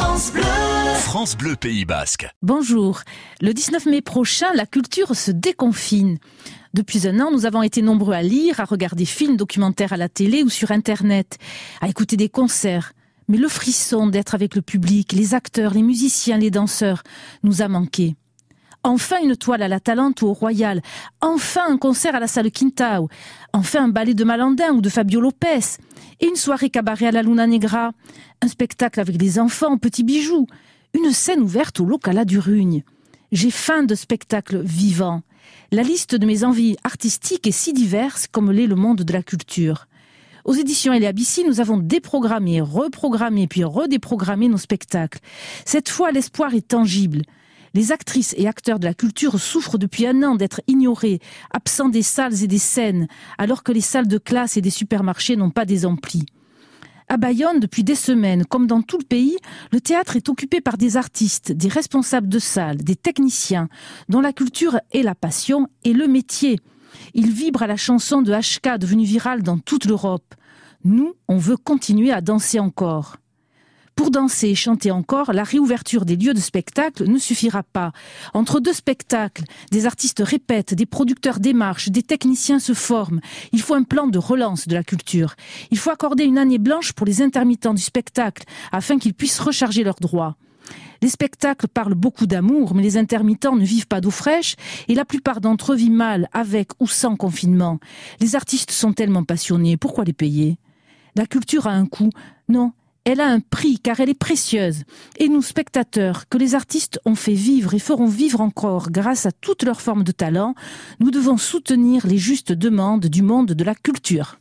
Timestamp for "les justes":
112.06-112.52